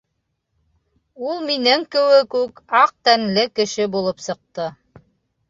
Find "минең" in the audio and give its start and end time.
1.49-1.83